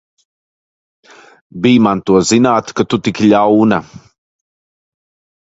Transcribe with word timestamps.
Bij 1.61 1.77
man 1.83 1.99
to 2.05 2.13
zināt, 2.29 2.67
ka 2.75 2.81
tu 2.89 2.97
tik 3.03 3.17
ļauna! 3.29 3.79